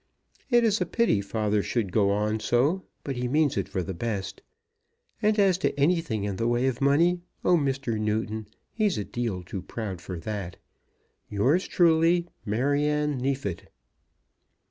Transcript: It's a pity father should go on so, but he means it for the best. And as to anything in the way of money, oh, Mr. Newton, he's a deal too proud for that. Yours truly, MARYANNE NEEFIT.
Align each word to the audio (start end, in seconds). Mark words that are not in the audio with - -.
It's 0.49 0.81
a 0.81 0.87
pity 0.87 1.21
father 1.21 1.61
should 1.61 1.91
go 1.91 2.09
on 2.09 2.39
so, 2.39 2.81
but 3.03 3.15
he 3.17 3.27
means 3.27 3.55
it 3.55 3.69
for 3.69 3.83
the 3.83 3.93
best. 3.93 4.41
And 5.21 5.37
as 5.37 5.59
to 5.59 5.79
anything 5.79 6.23
in 6.23 6.37
the 6.37 6.47
way 6.47 6.65
of 6.65 6.81
money, 6.81 7.21
oh, 7.45 7.55
Mr. 7.55 7.99
Newton, 7.99 8.47
he's 8.71 8.97
a 8.97 9.03
deal 9.05 9.43
too 9.43 9.61
proud 9.61 10.01
for 10.01 10.17
that. 10.21 10.57
Yours 11.29 11.67
truly, 11.67 12.25
MARYANNE 12.47 13.19
NEEFIT. 13.19 13.69